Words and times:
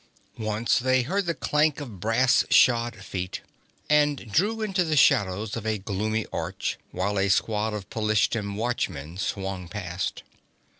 Once 0.39 0.79
they 0.79 1.03
heard 1.03 1.27
the 1.27 1.33
clank 1.35 1.79
of 1.79 1.99
brass 1.99 2.43
shod 2.49 2.95
feet, 2.95 3.41
and 3.87 4.31
drew 4.31 4.61
into 4.61 4.83
the 4.83 4.97
shadows 4.97 5.55
of 5.55 5.63
a 5.63 5.77
gloomy 5.77 6.25
arch 6.33 6.79
while 6.89 7.19
a 7.19 7.29
squad 7.29 7.71
of 7.75 7.87
Pelishtim 7.91 8.55
watchmen 8.55 9.15
swung 9.19 9.67
past. 9.67 10.23